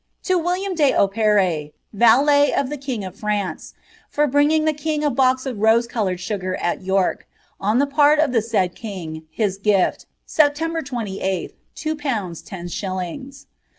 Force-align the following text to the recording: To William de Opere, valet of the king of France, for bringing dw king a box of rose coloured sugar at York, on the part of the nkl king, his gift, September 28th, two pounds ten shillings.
To 0.23 0.39
William 0.39 0.73
de 0.73 0.93
Opere, 0.95 1.73
valet 1.93 2.51
of 2.55 2.69
the 2.71 2.77
king 2.79 3.05
of 3.05 3.15
France, 3.15 3.75
for 4.09 4.25
bringing 4.25 4.65
dw 4.65 4.75
king 4.75 5.03
a 5.03 5.11
box 5.11 5.45
of 5.45 5.59
rose 5.59 5.85
coloured 5.85 6.19
sugar 6.19 6.55
at 6.55 6.81
York, 6.81 7.27
on 7.59 7.77
the 7.77 7.85
part 7.85 8.17
of 8.17 8.31
the 8.31 8.39
nkl 8.39 8.73
king, 8.73 9.27
his 9.29 9.59
gift, 9.59 10.07
September 10.25 10.81
28th, 10.81 11.53
two 11.75 11.95
pounds 11.95 12.41
ten 12.41 12.67
shillings. 12.67 13.45